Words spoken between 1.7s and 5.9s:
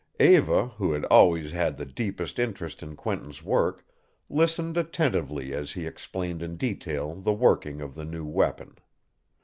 the deepest interest in Quentin's work, listened attentively as he